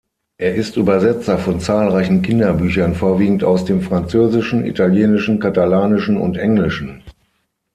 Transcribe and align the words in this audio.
Er 0.39 0.55
ist 0.55 0.77
Übersetzer 0.77 1.37
von 1.37 1.59
zahlreichen 1.59 2.23
Kinderbüchern, 2.23 2.95
vorwiegend 2.95 3.43
aus 3.43 3.65
dem 3.65 3.81
Französischen, 3.81 4.65
Italienischen, 4.65 5.39
Katalanischen 5.39 6.17
und 6.17 6.37
Englischen. 6.37 7.03